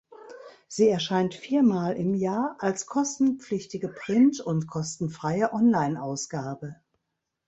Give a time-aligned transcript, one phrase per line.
[0.67, 6.77] Sie erscheint viermal im Jahr als kostenpflichtige Print- und kostenfreie Onlineausgabe.